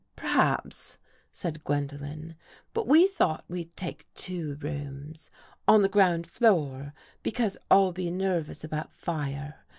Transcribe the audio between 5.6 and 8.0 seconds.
on the ground floor, be cause I'll